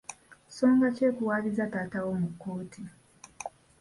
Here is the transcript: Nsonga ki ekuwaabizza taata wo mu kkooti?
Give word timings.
Nsonga 0.47 0.87
ki 0.95 1.01
ekuwaabizza 1.09 1.65
taata 1.73 1.99
wo 2.05 2.13
mu 2.21 2.29
kkooti? 2.33 2.81